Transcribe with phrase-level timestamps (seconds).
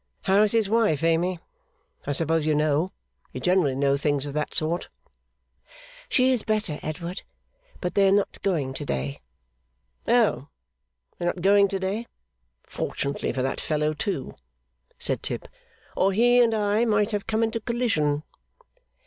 [0.23, 1.37] How's his wife, Amy?
[2.07, 2.89] I suppose you know.
[3.33, 4.89] You generally know things of that sort.'
[6.09, 7.21] 'She is better, Edward.
[7.81, 9.19] But they are not going to day.'
[10.07, 10.47] 'Oh!
[11.19, 12.07] They are not going to day!
[12.63, 14.33] Fortunately for that fellow too,'
[14.97, 15.47] said Tip,
[15.95, 18.23] 'or he and I might have come into collision.